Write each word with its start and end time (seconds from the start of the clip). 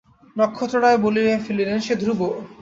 নক্ষত্ররায় 0.35 0.99
বলিয়া 1.03 1.37
ফেলিলেন, 1.45 1.79
সে 1.79 1.93
ধ্রুব। 1.95 2.21